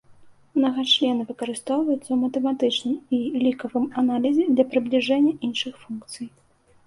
[0.57, 6.27] Мнагачлены выкарыстоўваюцца ў матэматычным і лікавым аналізе для прыбліжэння іншых функцый.